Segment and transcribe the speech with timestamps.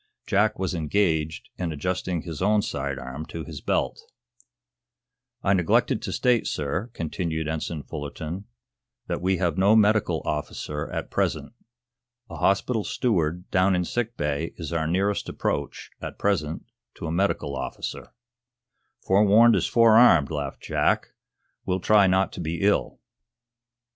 [0.25, 4.01] Jack was engaged in adjusting his own side arm to his belt.
[5.43, 8.45] "I neglected to state, sir," continued Ensign Fullerton,
[9.05, 11.53] "that we have no medical officer at present.
[12.31, 16.65] A hospital steward down in sick bay is our nearest approach, at present,
[16.95, 18.11] to a medical officer."
[19.05, 21.09] "Forewarned is forearmed," laughed Jack.
[21.63, 22.99] "We'll try not to be ill."